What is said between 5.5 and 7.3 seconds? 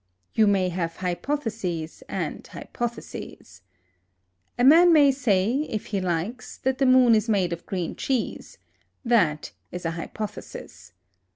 if he likes, that the moon is